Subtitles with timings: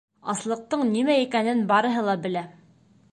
[0.31, 2.43] Аслыҡтың нимә икәнен барыһы ла белә.